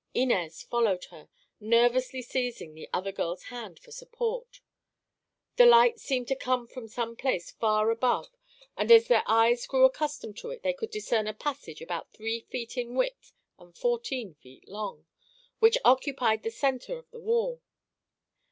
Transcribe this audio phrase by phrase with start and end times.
[0.15, 1.29] Inez followed her,
[1.59, 4.59] nervously seizing the other girl's hand for support.
[5.57, 8.35] The light seemed to come from some place far above
[8.75, 12.39] and as their eyes grew accustomed to it they could discern a passage about three
[12.39, 15.05] feet in width and fourteen feet long,
[15.59, 17.61] which occupied the center of the wall.